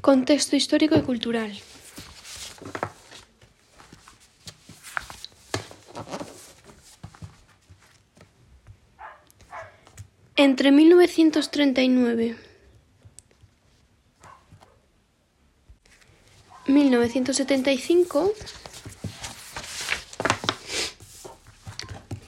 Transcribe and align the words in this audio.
Contexto 0.00 0.56
histórico 0.56 0.96
y 0.96 1.02
cultural. 1.02 1.52
Entre 10.36 10.72
1939 10.72 12.36
y 16.66 16.72
1975 16.72 18.32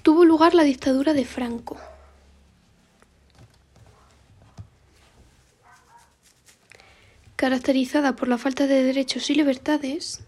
tuvo 0.03 0.27
lugar 0.27 0.55
la 0.55 0.65
dictadura 0.65 1.15
de 1.15 1.25
Franco. 1.25 1.79
Caracterizada 7.43 8.15
por 8.15 8.29
la 8.29 8.39
falta 8.39 8.69
de 8.69 8.85
derechos 8.85 9.29
y 9.29 9.35
libertades, 9.35 10.21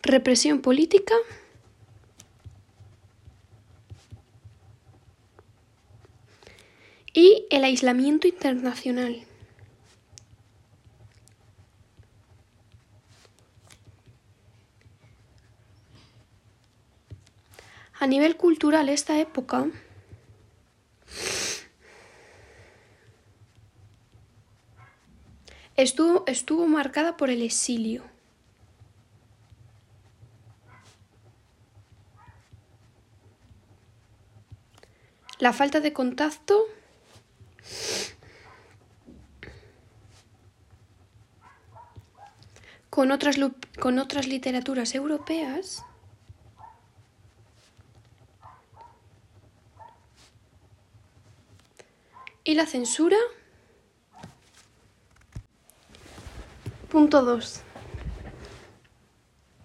represión 0.00 0.62
política 0.62 1.14
y 7.12 7.46
el 7.50 7.64
aislamiento 7.64 8.26
internacional. 8.26 9.26
A 18.04 18.06
nivel 18.06 18.36
cultural, 18.36 18.90
esta 18.90 19.18
época 19.18 19.64
estuvo, 25.74 26.24
estuvo 26.26 26.66
marcada 26.66 27.16
por 27.16 27.30
el 27.30 27.40
exilio. 27.40 28.04
La 35.38 35.54
falta 35.54 35.80
de 35.80 35.94
contacto 35.94 36.62
con 42.90 43.10
otras, 43.12 43.36
con 43.80 43.98
otras 43.98 44.26
literaturas 44.26 44.94
europeas 44.94 45.86
¿Y 52.46 52.54
la 52.54 52.66
censura? 52.66 53.16
Punto 56.90 57.22
2. 57.22 57.62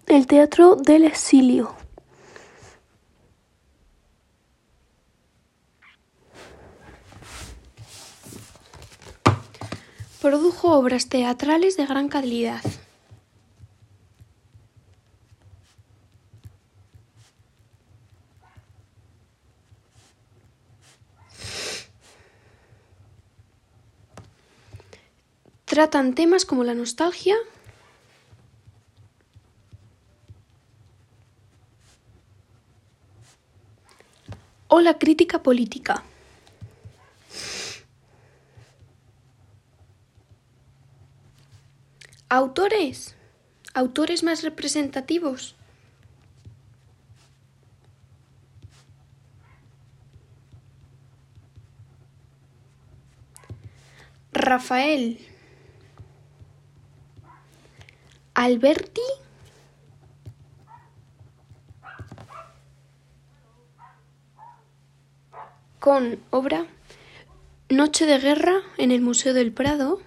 El 0.07 0.27
teatro 0.27 0.77
del 0.77 1.03
exilio. 1.03 1.75
Produjo 10.21 10.71
obras 10.71 11.09
teatrales 11.09 11.75
de 11.75 11.85
gran 11.85 12.07
calidad. 12.07 12.61
Tratan 25.79 26.13
temas 26.13 26.43
como 26.43 26.65
la 26.65 26.73
nostalgia, 26.73 27.37
o 34.67 34.81
la 34.81 34.99
crítica 34.99 35.41
política. 35.41 36.03
Autores. 42.27 43.15
Autores 43.73 44.21
más 44.21 44.43
representativos. 44.43 45.55
Rafael. 54.33 55.38
Alberti 58.39 59.01
con 65.79 66.23
obra 66.29 66.65
Noche 67.67 68.05
de 68.05 68.17
Guerra 68.17 68.61
en 68.77 68.91
el 68.91 69.01
Museo 69.01 69.33
del 69.33 69.51
Prado. 69.51 69.99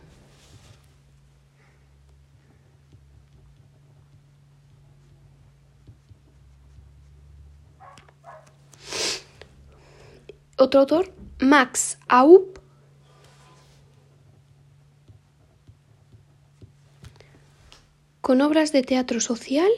Otro 10.56 10.80
autor, 10.80 11.12
Max 11.38 11.98
Aup 12.08 12.61
con 18.22 18.40
obras 18.40 18.70
de 18.70 18.82
teatro 18.82 19.20
social 19.20 19.70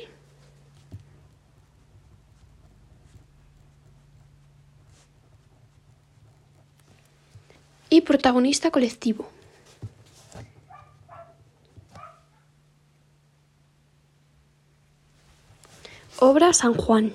y 7.88 8.03
protagonista 8.03 8.71
colectivo. 8.71 9.28
Obra 16.19 16.53
San 16.53 16.75
Juan. 16.75 17.12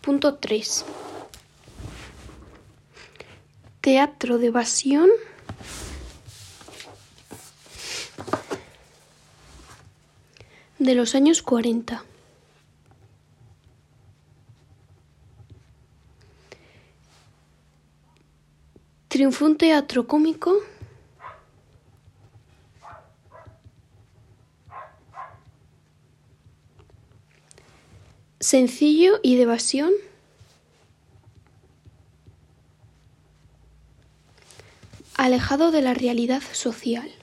Punto 0.00 0.34
3. 0.34 0.84
Teatro 3.80 4.38
de 4.38 4.46
evasión. 4.48 5.08
De 10.86 10.94
los 10.94 11.16
años 11.16 11.42
40. 11.42 12.04
Triunfó 19.08 19.46
un 19.46 19.56
teatro 19.58 20.06
cómico 20.06 20.54
sencillo 28.38 29.18
y 29.24 29.34
de 29.34 29.42
evasión 29.42 29.90
alejado 35.16 35.72
de 35.72 35.82
la 35.82 35.94
realidad 35.94 36.42
social. 36.52 37.15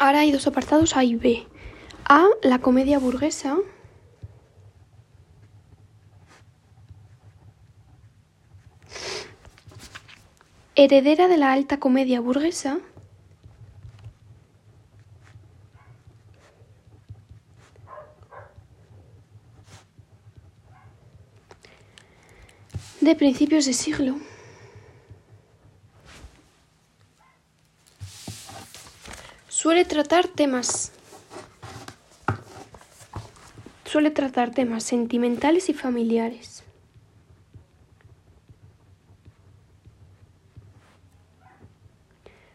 Ahora 0.00 0.20
hay 0.20 0.30
dos 0.30 0.46
apartados 0.46 0.96
A 0.96 1.02
y 1.02 1.16
B. 1.16 1.44
A, 2.04 2.24
la 2.42 2.60
comedia 2.60 3.00
burguesa. 3.00 3.58
Heredera 10.76 11.26
de 11.26 11.36
la 11.36 11.52
alta 11.52 11.80
comedia 11.80 12.20
burguesa. 12.20 12.78
De 23.00 23.16
principios 23.16 23.66
de 23.66 23.72
siglo. 23.72 24.27
Suele 29.68 29.84
tratar 29.84 30.26
temas 30.26 30.92
suele 33.84 34.10
tratar 34.10 34.50
temas 34.50 34.82
sentimentales 34.82 35.68
y 35.68 35.74
familiares. 35.74 36.64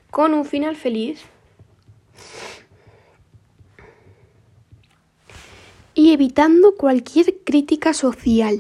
con 0.10 0.33
un 0.33 0.44
final 0.44 0.75
feliz. 0.75 1.21
Y 5.94 6.13
evitando 6.13 6.75
cualquier 6.75 7.44
crítica 7.44 7.94
social. 7.94 8.60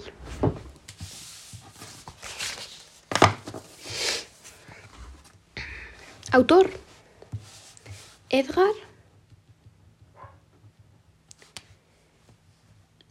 Autor. 6.31 6.92
Edgar 8.35 8.73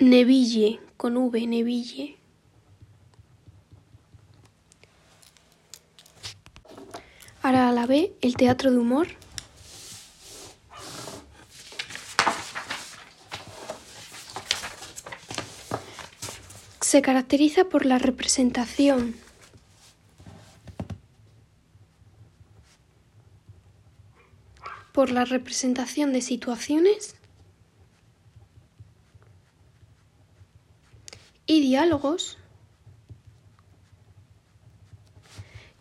Neville, 0.00 0.80
con 0.96 1.16
V, 1.16 1.46
Neville. 1.46 2.16
Ahora 7.40 7.70
la 7.70 7.86
B, 7.86 8.12
el 8.20 8.34
teatro 8.34 8.72
de 8.72 8.78
humor. 8.78 9.06
Se 16.80 17.00
caracteriza 17.00 17.66
por 17.66 17.86
la 17.86 17.98
representación 17.98 19.14
por 24.92 25.10
la 25.10 25.24
representación 25.24 26.12
de 26.12 26.20
situaciones 26.20 27.16
y 31.46 31.60
diálogos 31.60 32.38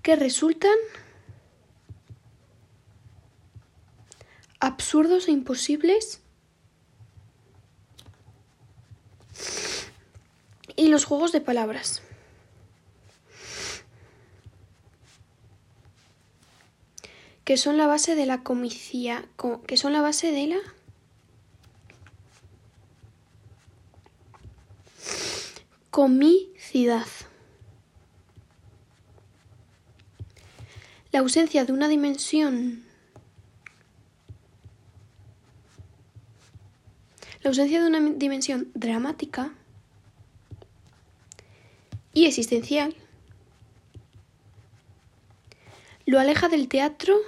que 0.01 0.15
resultan 0.15 0.71
absurdos 4.59 5.27
e 5.27 5.31
imposibles 5.31 6.21
y 10.75 10.87
los 10.87 11.05
juegos 11.05 11.31
de 11.31 11.41
palabras. 11.41 12.01
Que 17.51 17.57
son 17.57 17.75
la 17.75 17.85
base 17.85 18.15
de 18.15 18.25
la 18.25 18.43
que 18.45 19.75
son 19.75 19.91
la 19.91 19.99
base 19.99 20.31
de 20.31 20.47
la 20.47 20.59
comicidad. 25.89 27.05
La 31.11 31.19
ausencia 31.19 31.65
de 31.65 31.73
una 31.73 31.89
dimensión 31.89 32.85
La 37.43 37.49
ausencia 37.49 37.81
de 37.81 37.87
una 37.89 37.99
dimensión 38.11 38.71
dramática 38.75 39.53
y 42.13 42.27
existencial 42.27 42.95
lo 46.05 46.17
aleja 46.17 46.47
del 46.47 46.69
teatro 46.69 47.19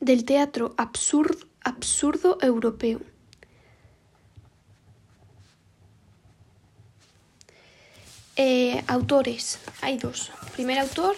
del 0.00 0.24
teatro 0.24 0.74
absurdo, 0.76 1.46
absurdo 1.62 2.38
europeo. 2.40 3.00
Eh, 8.36 8.84
autores, 8.86 9.58
hay 9.82 9.98
dos. 9.98 10.30
Primer 10.54 10.78
autor, 10.78 11.16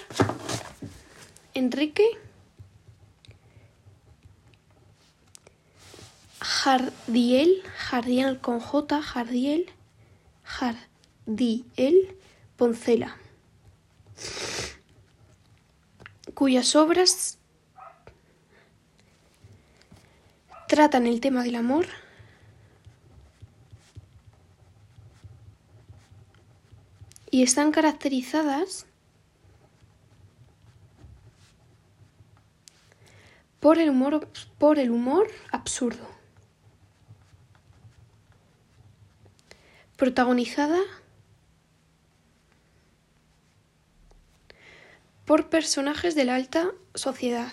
Enrique 1.52 2.06
Jardiel, 6.40 7.62
Jardiel 7.76 8.40
con 8.40 8.61
J, 8.61 9.02
Jardiel, 9.02 9.67
Jardiel 10.44 12.17
Poncela, 12.56 13.17
cuyas 16.35 16.75
obras 16.77 17.38
tratan 20.69 21.06
el 21.06 21.21
tema 21.21 21.43
del 21.43 21.56
amor 21.56 21.87
y 27.31 27.43
están 27.43 27.73
caracterizadas 27.73 28.87
por 33.61 33.79
el 33.79 33.91
humor, 33.91 34.29
por 34.59 34.79
el 34.79 34.91
humor 34.91 35.29
absurdo. 35.53 36.09
Protagonizada 39.97 40.81
por 45.31 45.49
personajes 45.49 46.17
de 46.17 46.25
la 46.25 46.35
alta 46.35 46.73
sociedad. 46.97 47.53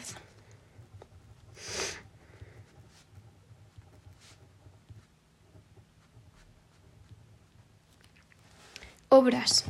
Obras. 9.10 9.66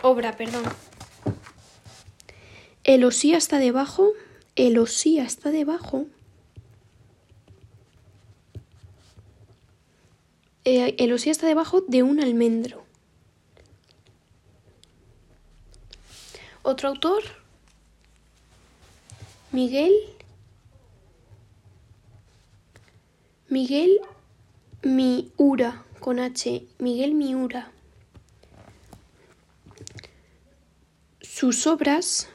Obra, 0.00 0.36
perdón. 0.36 0.62
El 2.84 3.02
osía 3.02 3.36
está 3.36 3.58
debajo. 3.58 4.12
El 4.54 4.78
osía 4.78 5.24
está 5.24 5.50
debajo. 5.50 6.06
Eh, 10.64 10.94
el 10.98 11.12
osía 11.12 11.32
está 11.32 11.48
debajo 11.48 11.80
de 11.80 12.04
un 12.04 12.20
almendro. 12.20 12.85
Otro 16.68 16.88
autor, 16.88 17.22
Miguel. 19.52 19.92
Miguel 23.48 24.00
Miura, 24.82 25.84
con 26.00 26.18
H. 26.18 26.66
Miguel 26.80 27.14
Miura. 27.14 27.70
Sus 31.20 31.68
obras 31.68 32.28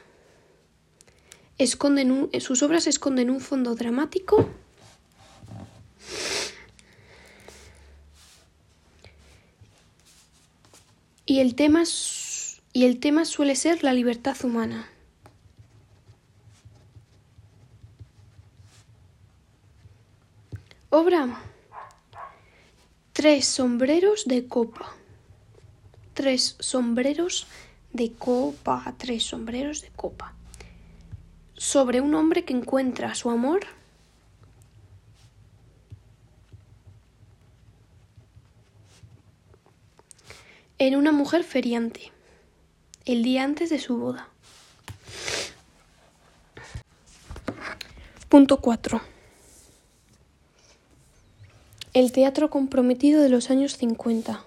esconden 1.58 2.10
un, 2.10 2.40
sus 2.40 2.62
obras 2.62 2.86
esconden 2.86 3.28
un 3.28 3.40
fondo 3.42 3.74
dramático 3.74 4.48
y 11.26 11.40
el 11.40 11.54
tema 11.54 11.84
y 12.72 12.84
el 12.84 13.00
tema 13.00 13.24
suele 13.24 13.54
ser 13.54 13.84
la 13.84 13.92
libertad 13.92 14.36
humana. 14.44 14.88
Obra. 20.88 21.40
Tres 23.12 23.46
sombreros 23.46 24.26
de 24.26 24.46
copa. 24.46 24.94
Tres 26.14 26.56
sombreros 26.60 27.46
de 27.92 28.12
copa. 28.12 28.94
Tres 28.96 29.24
sombreros 29.24 29.82
de 29.82 29.90
copa. 29.90 30.34
Sobre 31.54 32.00
un 32.00 32.14
hombre 32.14 32.44
que 32.44 32.54
encuentra 32.54 33.14
su 33.14 33.30
amor 33.30 33.60
en 40.78 40.96
una 40.96 41.12
mujer 41.12 41.44
feriante 41.44 42.12
el 43.04 43.22
día 43.22 43.44
antes 43.44 43.70
de 43.70 43.78
su 43.78 43.96
boda. 43.96 44.28
Punto 48.28 48.60
4. 48.60 49.00
El 51.94 52.12
teatro 52.12 52.48
comprometido 52.48 53.20
de 53.20 53.28
los 53.28 53.50
años 53.50 53.76
50. 53.76 54.44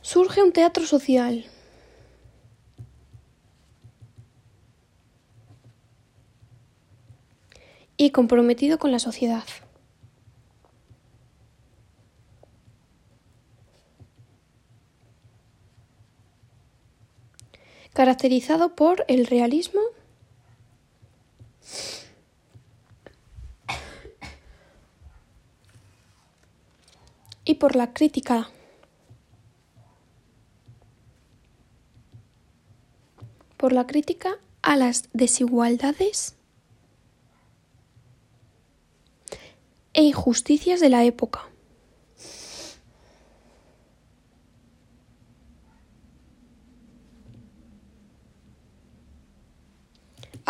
Surge 0.00 0.42
un 0.42 0.52
teatro 0.52 0.86
social. 0.86 1.44
Y 7.96 8.12
comprometido 8.12 8.78
con 8.78 8.92
la 8.92 8.98
sociedad. 8.98 9.44
Caracterizado 18.00 18.74
por 18.74 19.04
el 19.08 19.26
realismo 19.26 19.82
y 27.44 27.56
por 27.56 27.76
la 27.76 27.92
crítica 27.92 28.48
por 33.58 33.74
la 33.74 33.86
crítica 33.86 34.38
a 34.62 34.76
las 34.76 35.10
desigualdades 35.12 36.36
e 39.92 40.04
injusticias 40.04 40.80
de 40.80 40.88
la 40.88 41.04
época. 41.04 41.49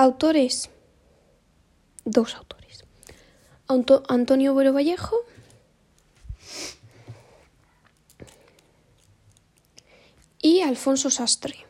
Autores. 0.01 0.71
Dos 2.07 2.35
autores. 2.35 2.87
Antonio 3.69 4.55
Buero 4.55 4.73
Vallejo 4.73 5.15
y 10.41 10.63
Alfonso 10.63 11.11
Sastre. 11.11 11.67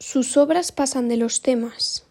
Sus 0.00 0.36
obras 0.36 0.72
pasan 0.72 1.08
de 1.08 1.16
los 1.18 1.40
temas 1.40 2.04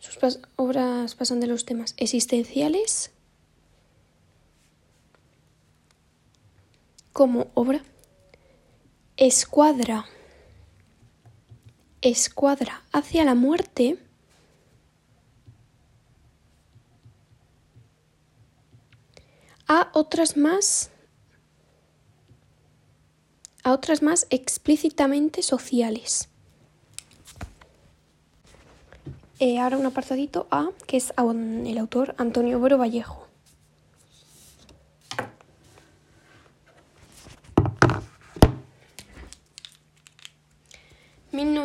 sus 0.00 0.18
obras 0.56 1.14
pasan 1.14 1.38
de 1.38 1.46
los 1.46 1.64
temas 1.64 1.94
existenciales 1.98 3.12
como 7.22 7.46
obra 7.54 7.80
escuadra 9.16 10.06
escuadra 12.00 12.82
hacia 12.90 13.24
la 13.24 13.36
muerte 13.36 13.96
a 19.68 19.92
otras 19.94 20.36
más 20.36 20.90
a 23.62 23.70
otras 23.70 24.02
más 24.02 24.26
explícitamente 24.30 25.42
sociales. 25.42 26.28
Eh, 29.38 29.60
ahora 29.60 29.78
un 29.78 29.86
apartadito 29.86 30.48
A, 30.50 30.70
que 30.88 30.96
es 30.96 31.12
el 31.16 31.78
autor 31.78 32.16
Antonio 32.18 32.58
Boro 32.58 32.78
Vallejo. 32.78 33.31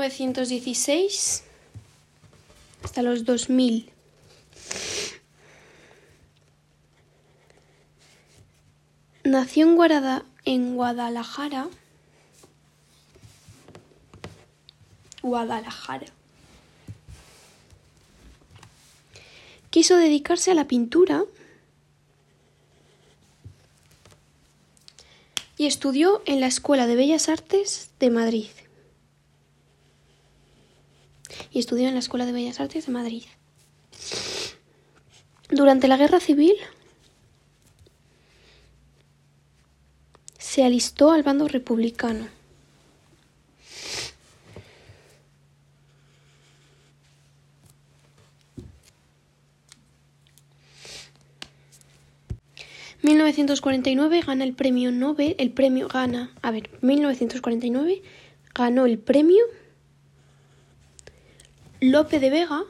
...1916... 0.08 1.42
...hasta 2.84 3.02
los 3.02 3.26
2000... 3.26 3.92
Nació 9.24 9.66
en, 9.66 9.76
Guarada, 9.76 10.24
en 10.46 10.76
Guadalajara 10.76 11.68
Guadalajara. 15.22 16.08
Quiso 19.70 19.98
dedicarse 19.98 20.52
a 20.52 20.56
la 20.56 20.68
pintura 20.68 21.26
y 25.58 25.66
estudió 25.66 26.22
en 26.26 26.40
la 26.40 26.48
Escuela 26.48 26.88
de 26.88 26.96
Bellas 26.96 27.28
Artes 27.30 27.92
de 28.00 28.10
Madrid. 28.10 28.48
Y 31.52 31.60
estudió 31.60 31.88
en 31.88 31.94
la 31.94 32.00
Escuela 32.00 32.26
de 32.26 32.32
Bellas 32.32 32.60
Artes 32.60 32.86
de 32.86 32.92
Madrid. 32.92 33.24
Durante 35.50 35.88
la 35.88 35.98
Guerra 35.98 36.20
Civil 36.20 36.56
se 40.38 40.64
alistó 40.64 41.12
al 41.12 41.24
bando 41.24 41.48
republicano. 41.48 42.28
1949 53.08 54.22
gana 54.26 54.44
el 54.44 54.54
premio 54.54 54.92
Nobel, 54.92 55.36
el 55.38 55.52
premio 55.52 55.88
gana, 55.88 56.32
a 56.42 56.52
ver, 56.52 56.70
1949 56.82 58.02
ganó 58.54 58.86
el 58.86 59.00
premio 59.00 59.44
Lope 61.80 62.20
de 62.20 62.30
Vega 62.30 62.64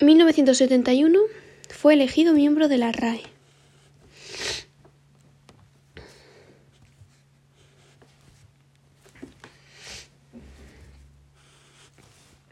...1971 0.00 1.18
fue 1.70 1.94
elegido 1.94 2.32
miembro 2.32 2.68
de 2.68 2.78
la 2.78 2.92
RAE. 2.92 3.22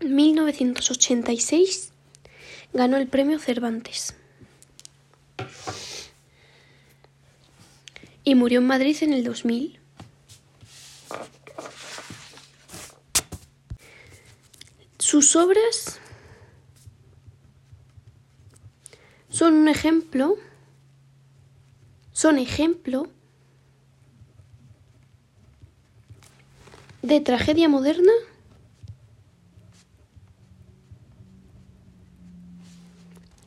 1986 0.00 1.92
ganó 2.72 2.96
el 2.96 3.06
premio 3.08 3.38
Cervantes. 3.38 4.14
Y 8.28 8.34
murió 8.34 8.58
en 8.58 8.66
Madrid 8.66 8.96
en 9.02 9.12
el 9.12 9.22
2000. 9.22 9.78
Sus 14.98 15.36
obras 15.36 16.00
son 19.28 19.54
un 19.54 19.68
ejemplo, 19.68 20.34
son 22.10 22.38
ejemplo 22.38 23.08
de 27.02 27.20
tragedia 27.20 27.68
moderna 27.68 28.12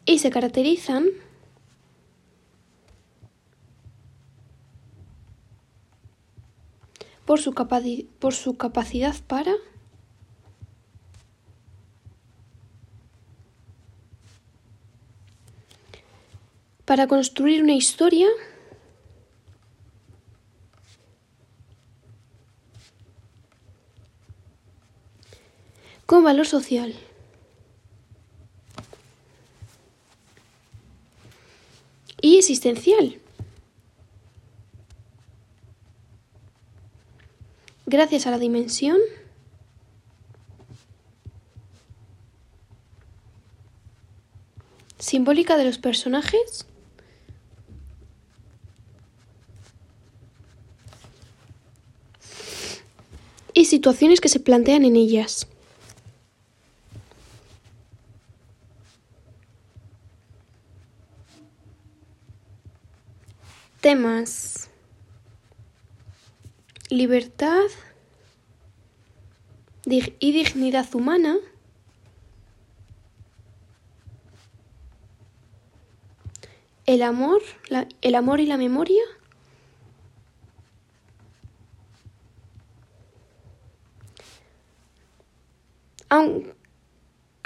y 0.05 0.19
se 0.19 0.29
caracterizan 0.29 1.09
por 7.29 7.39
su, 7.39 7.53
por 8.17 8.33
su 8.33 8.57
capacidad 8.57 9.15
para 9.27 9.53
para 16.85 17.05
construir 17.05 17.61
una 17.61 17.73
historia 17.73 18.27
con 26.07 26.23
valor 26.23 26.47
social. 26.47 26.95
y 32.21 32.39
existencial. 32.39 33.21
Gracias 37.91 38.27
a 38.27 38.31
la 38.31 38.37
dimensión 38.37 38.99
simbólica 44.99 45.57
de 45.57 45.65
los 45.65 45.79
personajes 45.79 46.67
y 53.55 53.65
situaciones 53.65 54.21
que 54.21 54.29
se 54.29 54.39
plantean 54.39 54.85
en 54.85 54.95
ellas. 54.95 55.47
Temas. 63.81 64.58
Libertad 66.89 67.67
y 69.85 70.31
dignidad 70.31 70.93
humana. 70.93 71.37
El 76.85 77.03
amor, 77.03 77.41
el 78.01 78.15
amor 78.15 78.39
y 78.39 78.45
la 78.45 78.57
memoria. 78.57 79.03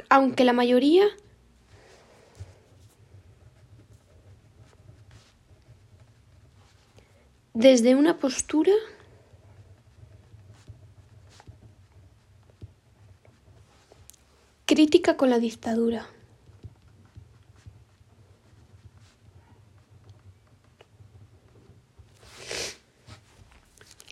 aunque 0.09 0.45
la 0.45 0.53
mayoría 0.53 1.05
desde 7.53 7.95
una 7.95 8.19
postura 8.19 8.71
crítica 14.73 15.17
con 15.17 15.29
la 15.29 15.37
dictadura. 15.37 16.07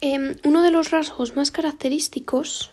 Em, 0.02 0.36
uno 0.44 0.62
de 0.62 0.70
los 0.70 0.92
rasgos 0.92 1.36
más 1.36 1.50
característicos 1.50 2.70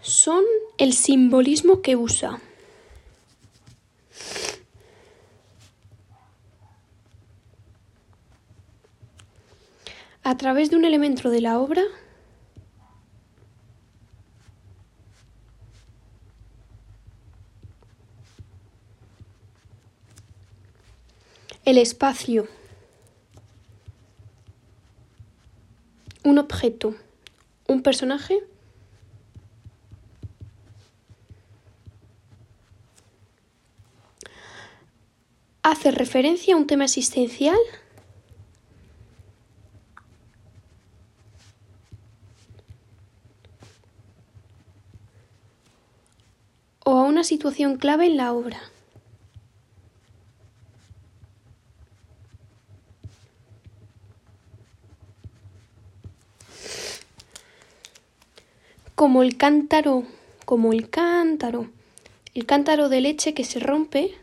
son 0.00 0.44
el 0.78 0.94
simbolismo 0.94 1.82
que 1.82 1.96
usa. 1.96 2.40
A 10.26 10.36
través 10.36 10.70
de 10.70 10.76
un 10.76 10.84
elemento 10.84 11.30
de 11.30 11.40
la 11.40 11.60
obra 11.60 11.84
el 21.64 21.78
espacio, 21.78 22.48
un 26.24 26.38
objeto, 26.38 26.96
un 27.68 27.84
personaje, 27.84 28.40
hace 35.62 35.92
referencia 35.92 36.54
a 36.54 36.56
un 36.56 36.66
tema 36.66 36.82
existencial 36.82 37.56
o 46.88 46.98
a 46.98 47.02
una 47.02 47.15
situación 47.26 47.76
clave 47.76 48.06
en 48.06 48.16
la 48.16 48.32
obra. 48.32 48.58
como 58.96 59.22
el 59.22 59.36
cántaro, 59.36 60.04
como 60.46 60.72
el 60.72 60.88
cántaro, 60.88 61.68
el 62.34 62.46
cántaro 62.46 62.88
de 62.88 63.02
leche 63.02 63.34
que 63.34 63.44
se 63.44 63.60
rompe. 63.60 64.14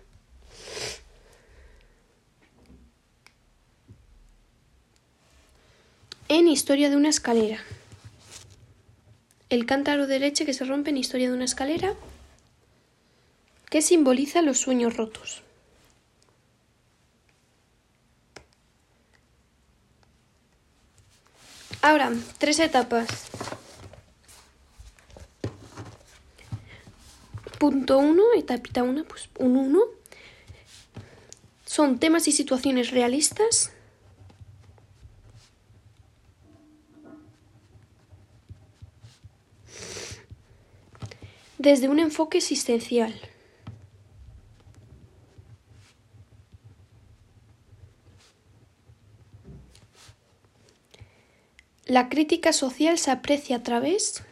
En 6.28 6.48
Historia 6.48 6.90
de 6.90 6.96
una 6.96 7.10
escalera. 7.10 7.60
El 9.50 9.68
cántaro 9.68 10.08
de 10.08 10.20
leche 10.20 10.44
que 10.46 10.56
se 10.56 10.66
rompe 10.66 10.90
en 10.90 10.98
Historia 10.98 11.30
de 11.30 11.36
una 11.36 11.46
escalera 11.46 11.94
que 13.74 13.82
simboliza 13.82 14.44
los 14.44 14.60
sueños 14.60 14.96
rotos. 14.98 15.42
Ahora, 21.82 22.12
tres 22.38 22.60
etapas. 22.60 23.08
Punto 27.58 27.98
1, 27.98 28.24
etapita 28.38 28.84
1, 28.84 29.06
pues 29.06 29.28
un 29.40 29.58
1. 29.58 29.82
Son 31.66 31.98
temas 31.98 32.28
y 32.28 32.32
situaciones 32.32 32.92
realistas. 32.92 33.72
Desde 41.58 41.90
un 41.90 41.98
enfoque 41.98 42.38
existencial. 42.38 43.20
La 51.94 52.10
crítica 52.10 52.54
social 52.54 52.98
se 52.98 53.12
aprecia 53.12 53.58
a 53.58 53.62
través 53.62 54.24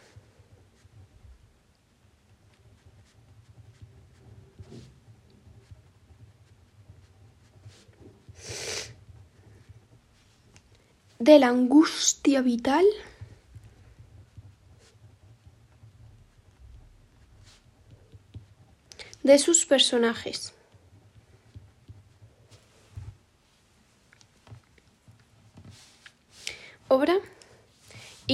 de 11.20 11.38
la 11.38 11.50
angustia 11.50 12.42
vital 12.42 12.84
de 19.22 19.38
sus 19.38 19.66
personajes. 19.66 20.52
Obra 26.88 27.20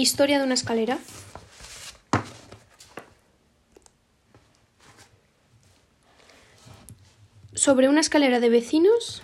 Historia 0.00 0.38
de 0.38 0.44
una 0.44 0.54
escalera. 0.54 0.96
Sobre 7.52 7.88
una 7.88 8.00
escalera 8.00 8.38
de 8.38 8.48
vecinos 8.48 9.22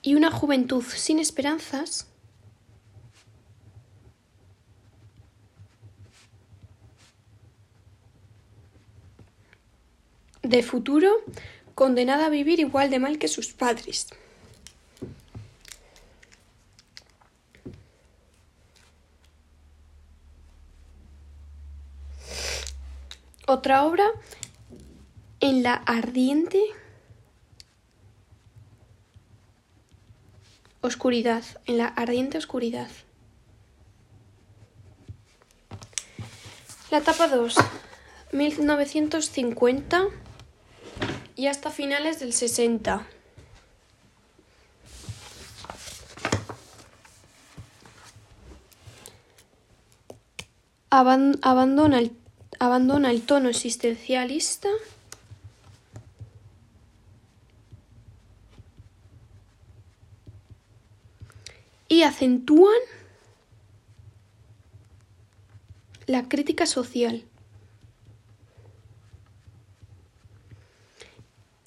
y 0.00 0.14
una 0.14 0.30
juventud 0.30 0.82
sin 0.82 1.18
esperanzas 1.18 2.06
de 10.40 10.62
futuro 10.62 11.10
condenada 11.74 12.26
a 12.26 12.30
vivir 12.30 12.60
igual 12.60 12.90
de 12.90 12.98
mal 12.98 13.18
que 13.18 13.28
sus 13.28 13.52
padres. 13.52 14.08
Otra 23.46 23.84
obra 23.84 24.06
en 25.40 25.62
la 25.62 25.74
ardiente 25.74 26.62
Oscuridad, 30.84 31.44
en 31.66 31.78
la 31.78 31.86
ardiente 31.86 32.38
oscuridad. 32.38 32.88
La 36.90 36.98
etapa 36.98 37.28
2, 37.28 37.54
1950 38.32 40.08
y 41.42 41.48
hasta 41.48 41.72
finales 41.72 42.20
del 42.20 42.32
60. 42.32 43.04
abandona, 50.88 52.00
abandona 52.60 53.10
el 53.10 53.22
tono 53.22 53.48
existencialista 53.48 54.68
y 61.88 62.04
acentúan 62.04 62.78
la 66.06 66.28
crítica 66.28 66.66
social. 66.66 67.24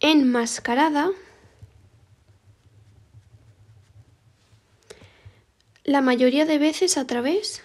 Enmascarada 0.07 1.09
la 5.83 6.01
mayoría 6.01 6.45
de 6.45 6.59
veces 6.59 6.99
a 6.99 7.07
través 7.07 7.63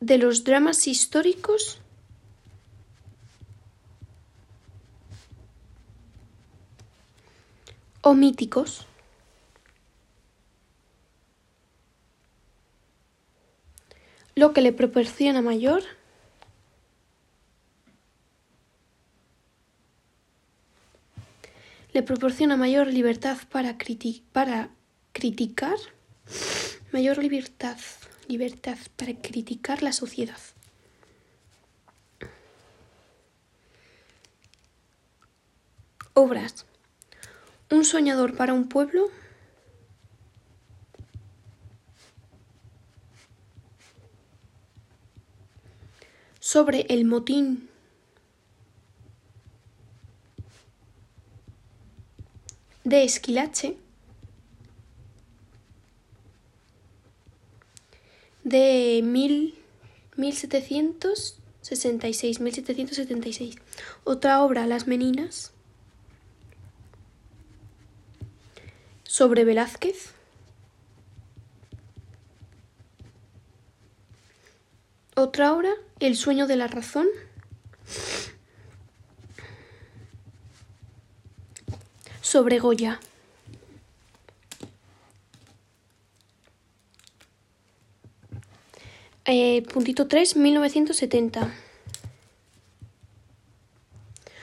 de 0.00 0.18
los 0.18 0.42
dramas 0.42 0.88
históricos 0.88 1.78
o 8.02 8.14
míticos. 8.14 8.88
lo 14.34 14.52
que 14.52 14.60
le 14.60 14.72
proporciona 14.72 15.42
mayor 15.42 15.82
le 21.92 22.02
proporciona 22.02 22.56
mayor 22.56 22.88
libertad 22.88 23.38
para, 23.50 23.78
criti 23.78 24.24
para 24.32 24.70
criticar, 25.12 25.76
mayor 26.92 27.18
libertad, 27.18 27.78
libertad 28.26 28.76
para 28.96 29.14
criticar 29.14 29.82
la 29.84 29.92
sociedad. 29.92 30.38
Obras. 36.14 36.66
Un 37.70 37.84
soñador 37.84 38.36
para 38.36 38.54
un 38.54 38.68
pueblo 38.68 39.08
Sobre 46.54 46.86
el 46.88 47.04
motín 47.04 47.68
de 52.84 53.02
Esquilache, 53.02 53.76
de 58.44 59.00
mil, 59.02 59.58
1766, 60.16 62.38
1776. 62.38 63.56
Otra 64.04 64.44
obra, 64.44 64.68
Las 64.68 64.86
Meninas, 64.86 65.50
sobre 69.02 69.44
Velázquez. 69.44 70.13
Otra 75.16 75.52
obra, 75.52 75.70
El 76.00 76.16
sueño 76.16 76.46
de 76.46 76.56
la 76.56 76.66
razón. 76.66 77.06
sobre 82.34 82.58
Goya. 82.58 82.98
Eh, 89.24 89.62
puntito 89.72 90.08
3, 90.08 90.34
1970. 90.34 91.54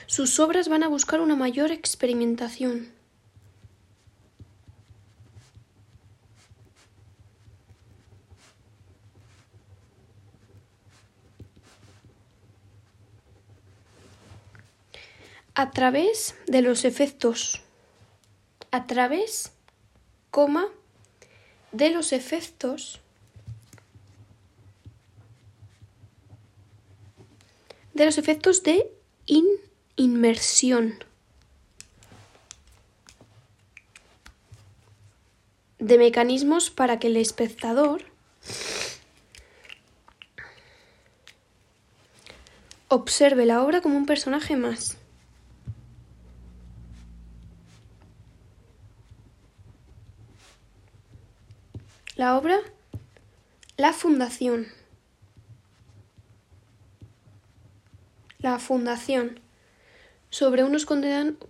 Sus 0.06 0.40
obras 0.40 0.68
van 0.68 0.84
a 0.84 0.88
buscar 0.88 1.20
una 1.20 1.36
mayor 1.36 1.70
experimentación. 1.70 3.01
A 15.62 15.70
través 15.70 16.34
de 16.48 16.60
los 16.60 16.84
efectos 16.84 17.62
a 18.72 18.88
través, 18.88 19.52
coma, 20.32 20.66
de 21.70 21.90
los 21.90 22.12
efectos 22.12 23.00
de 27.94 28.04
los 28.04 28.18
efectos 28.18 28.64
de 28.64 28.90
inmersión. 29.94 31.04
de 35.78 35.96
mecanismos 35.98 36.70
para 36.70 36.98
que 36.98 37.06
el 37.06 37.16
espectador 37.16 38.04
observe 42.88 43.46
la 43.46 43.62
obra 43.62 43.80
como 43.80 43.96
un 43.96 44.06
personaje 44.06 44.56
más. 44.56 44.98
La 52.22 52.36
obra 52.36 52.60
La 53.76 53.92
Fundación. 53.92 54.68
La 58.38 58.60
Fundación. 58.60 59.40
Sobre 60.30 60.62
unos, 60.62 60.86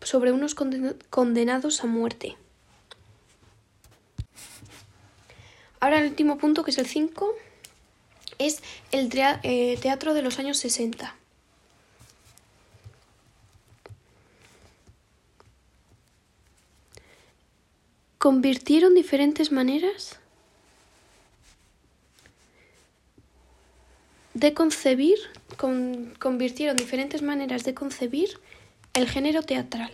sobre 0.00 0.32
unos 0.32 0.54
condenados 0.54 1.85
a 1.85 1.87
muerte. 1.87 2.38
Ahora 5.78 5.98
el 5.98 6.08
último 6.08 6.38
punto, 6.38 6.64
que 6.64 6.70
es 6.70 6.78
el 6.78 6.87
5, 6.87 7.35
es 8.38 8.62
el 8.92 9.11
eh, 9.42 9.78
teatro 9.78 10.14
de 10.14 10.22
los 10.22 10.38
años 10.38 10.56
60. 10.56 11.14
Convirtieron 18.16 18.94
diferentes 18.94 19.52
maneras 19.52 20.21
de 24.34 24.54
concebir, 24.54 25.18
convirtieron 26.18 26.76
diferentes 26.76 27.22
maneras 27.22 27.64
de 27.64 27.74
concebir 27.74 28.38
el 28.94 29.08
género 29.08 29.42
teatral. 29.42 29.92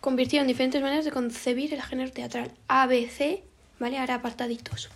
Convirtieron 0.00 0.46
diferentes 0.46 0.80
maneras 0.80 1.04
de 1.04 1.10
concebir 1.10 1.74
el 1.74 1.82
género 1.82 2.10
teatral. 2.12 2.52
A, 2.68 2.86
B, 2.86 3.08
C, 3.08 3.42
¿vale? 3.78 3.98
Ahora 3.98 4.14
apartaditos. 4.14 4.90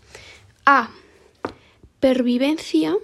A. 0.65 0.91
Pervivencia. 2.01 2.97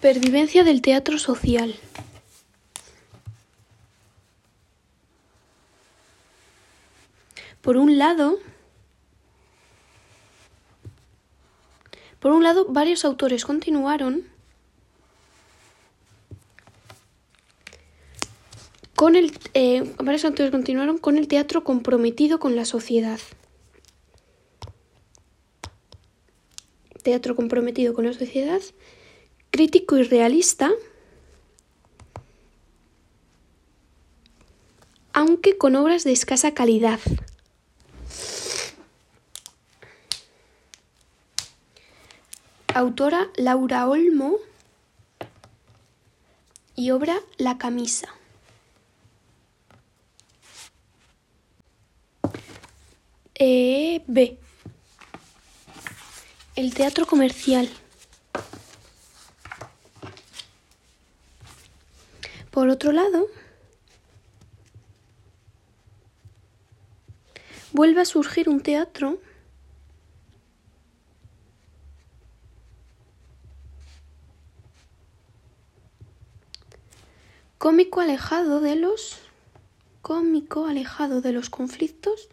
Pervivencia 0.00 0.64
del 0.64 0.82
teatro 0.82 1.18
social. 1.18 1.74
Por 7.62 7.76
un 7.76 7.96
lado, 7.96 8.38
Por 12.22 12.30
un 12.30 12.44
lado, 12.44 12.66
varios 12.68 13.04
autores 13.04 13.44
continuaron 13.44 14.22
con 18.94 19.16
el, 19.16 19.36
eh, 19.54 19.92
varios 19.98 20.24
autores 20.24 20.52
continuaron 20.52 20.98
con 20.98 21.18
el 21.18 21.26
teatro 21.26 21.64
comprometido 21.64 22.38
con 22.38 22.54
la 22.54 22.64
sociedad. 22.64 23.18
Teatro 27.02 27.34
comprometido 27.34 27.92
con 27.92 28.06
la 28.06 28.12
sociedad, 28.12 28.60
crítico 29.50 29.96
y 29.96 30.04
realista, 30.04 30.70
aunque 35.12 35.58
con 35.58 35.74
obras 35.74 36.04
de 36.04 36.12
escasa 36.12 36.54
calidad. 36.54 37.00
Autora 42.74 43.28
Laura 43.36 43.86
Olmo 43.86 44.38
y 46.74 46.90
obra 46.90 47.20
La 47.36 47.58
camisa. 47.58 48.08
E 53.34 54.02
B. 54.06 54.38
El 56.56 56.72
teatro 56.72 57.04
comercial. 57.04 57.68
Por 62.50 62.70
otro 62.70 62.92
lado, 62.92 63.26
vuelve 67.72 68.00
a 68.00 68.06
surgir 68.06 68.48
un 68.48 68.62
teatro 68.62 69.18
cómico 77.62 78.00
alejado 78.00 78.60
de 78.60 78.74
los 78.74 79.20
cómico 80.00 80.66
alejado 80.66 81.20
de 81.20 81.30
los 81.30 81.48
conflictos 81.48 82.28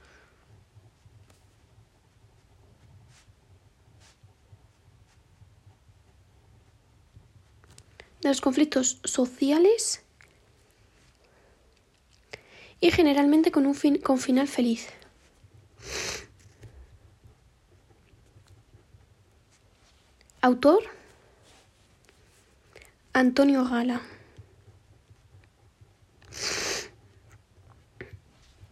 de 8.21 8.29
los 8.29 8.41
conflictos 8.41 8.99
sociales 9.03 10.01
y 12.81 12.89
generalmente 12.89 13.51
con 13.51 13.67
un 13.67 13.75
fin, 13.75 13.99
con 13.99 14.17
final 14.17 14.47
feliz. 14.47 14.87
Autor 20.41 20.81
Antonio 23.13 23.63
Gala. 23.63 24.01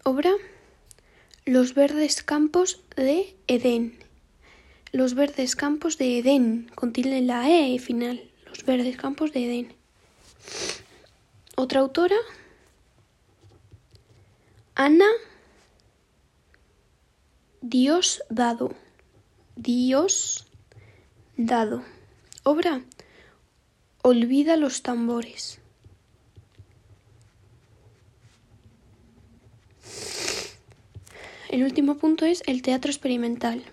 Obra 0.07 0.31
Los 1.43 1.73
verdes 1.73 2.23
campos 2.23 2.79
de 2.95 3.35
Edén. 3.47 3.99
Los 4.93 5.15
verdes 5.15 5.57
campos 5.57 5.97
de 5.97 6.19
Edén. 6.19 6.71
Contiene 6.75 7.21
la 7.21 7.49
E 7.49 7.77
final. 7.77 8.31
Los 8.45 8.63
verdes 8.63 8.95
campos 8.95 9.33
de 9.33 9.43
Edén. 9.43 9.73
Otra 11.57 11.81
autora, 11.81 12.15
Ana 14.75 15.09
Dios 17.59 18.23
dado. 18.29 18.73
Dios 19.57 20.47
dado. 21.35 21.83
Obra. 22.43 22.81
Olvida 24.03 24.55
los 24.55 24.83
tambores. 24.83 25.56
El 31.49 31.63
último 31.63 31.97
punto 31.97 32.25
es 32.25 32.43
el 32.45 32.61
teatro 32.61 32.91
experimental. 32.91 33.63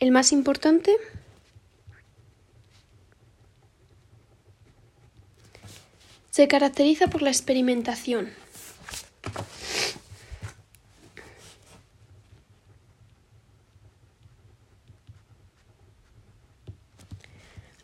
El 0.00 0.10
más 0.10 0.32
importante 0.32 0.96
se 6.30 6.48
caracteriza 6.48 7.06
por 7.08 7.22
la 7.22 7.30
experimentación. 7.30 8.30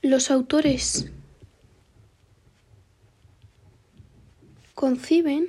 Los 0.03 0.31
autores 0.31 1.11
conciben 4.87 5.49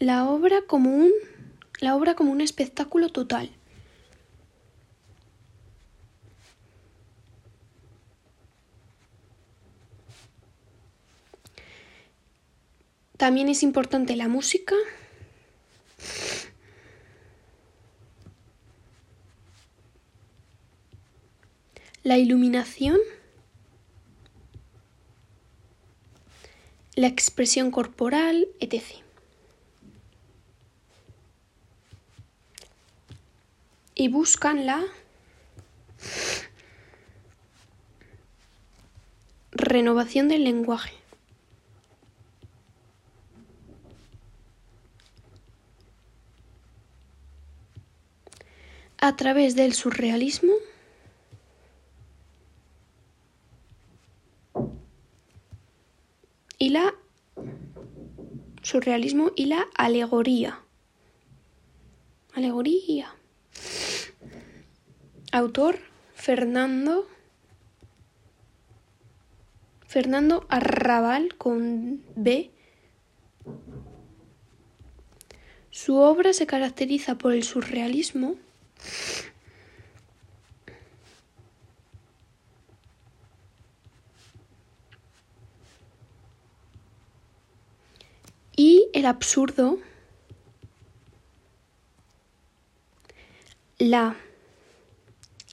la 0.00 0.28
obra 0.28 0.60
como 0.66 0.90
un, 0.94 1.10
la 1.80 1.96
obra 1.96 2.14
como 2.14 2.30
un 2.30 2.42
espectáculo 2.42 3.08
total. 3.08 3.50
También 13.16 13.48
es 13.48 13.62
importante 13.62 14.14
la 14.14 14.28
música. 14.28 14.74
La 22.02 22.18
iluminación. 22.18 22.98
La 27.00 27.06
expresión 27.06 27.70
corporal, 27.70 28.46
etc. 28.60 28.82
Y 33.94 34.08
buscan 34.08 34.66
la 34.66 34.84
renovación 39.52 40.28
del 40.28 40.44
lenguaje. 40.44 40.92
a 48.98 49.16
través 49.16 49.56
del 49.56 49.72
surrealismo 49.72 50.52
la 56.70 56.94
surrealismo 58.62 59.32
y 59.36 59.46
la 59.46 59.66
alegoría. 59.74 60.60
Alegoría. 62.34 63.14
Autor 65.32 65.78
Fernando 66.14 67.06
Fernando 69.86 70.46
Arrabal 70.48 71.36
con 71.36 72.04
B. 72.14 72.52
Su 75.70 75.96
obra 75.96 76.32
se 76.32 76.46
caracteriza 76.46 77.16
por 77.18 77.32
el 77.32 77.42
surrealismo 77.42 78.36
y 88.60 88.89
el 89.00 89.06
absurdo, 89.06 89.78
la, 93.78 94.14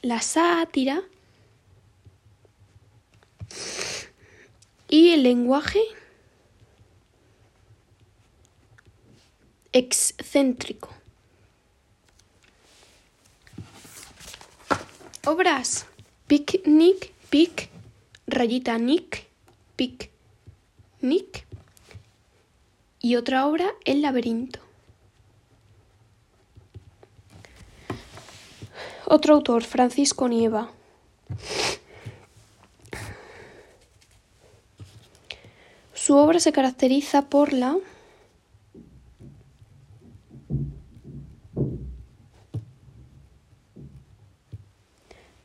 la 0.02 0.22
sátira 0.22 1.02
y 4.90 5.12
el 5.12 5.24
lenguaje 5.24 5.82
excéntrico. 9.72 10.90
Obras. 15.26 15.86
Picnic, 16.28 17.14
pic, 17.30 17.70
rayita 18.28 18.78
nick, 18.78 19.28
pic, 19.78 20.12
nick. 21.00 21.47
Y 23.00 23.16
otra 23.16 23.48
obra, 23.48 23.72
El 23.86 24.02
laberinto. 24.02 24.60
Otro 29.06 29.36
autor, 29.36 29.64
Francisco 29.64 30.28
Nieva. 30.28 30.70
Su 35.94 36.16
obra 36.16 36.40
se 36.40 36.52
caracteriza 36.52 37.24
por 37.30 37.54
la 37.54 37.78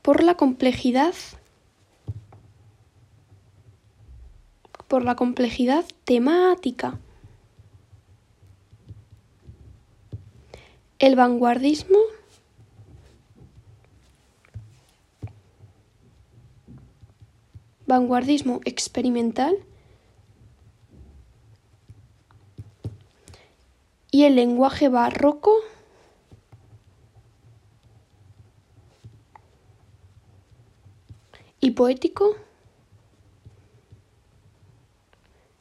por 0.02 0.22
la 0.22 0.36
complejidad 0.36 1.14
por 4.88 5.04
la 5.04 5.16
complejidad 5.16 5.84
temática. 6.04 6.98
El 11.02 11.16
vanguardismo. 11.16 11.98
Vanguardismo 17.88 18.60
experimental. 18.64 19.56
Y 24.12 24.26
el 24.26 24.36
lenguaje 24.36 24.88
barroco. 24.88 25.56
Y 31.58 31.72
poético. 31.72 32.36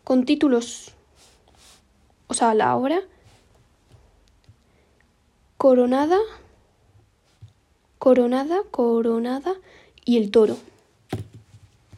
Con 0.03 0.25
títulos, 0.25 0.91
o 2.27 2.35
sea, 2.35 2.53
la 2.53 2.75
obra 2.75 3.01
coronada, 5.61 6.17
coronada, 7.99 8.63
coronada 8.71 9.53
y 10.03 10.17
el 10.17 10.31
toro. 10.31 10.57